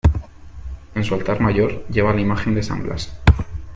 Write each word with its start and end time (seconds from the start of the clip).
En 0.95 1.03
su 1.03 1.13
altar 1.13 1.39
mayor, 1.41 1.85
lleva 1.87 2.11
la 2.11 2.21
imagen 2.21 2.55
de 2.55 2.63
San 2.63 2.81
Blas. 2.81 3.11